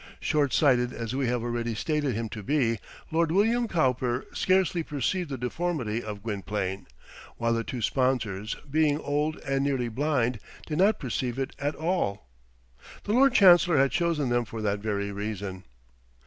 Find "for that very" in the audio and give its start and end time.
14.43-15.11